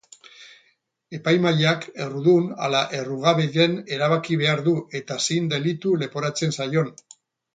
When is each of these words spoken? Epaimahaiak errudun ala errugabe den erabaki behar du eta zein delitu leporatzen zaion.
Epaimahaiak 1.17 1.83
errudun 2.05 2.47
ala 2.67 2.79
errugabe 3.01 3.45
den 3.57 3.77
erabaki 3.97 4.39
behar 4.43 4.65
du 4.69 4.75
eta 5.01 5.21
zein 5.27 5.53
delitu 5.55 5.95
leporatzen 6.05 6.59
zaion. 6.61 6.91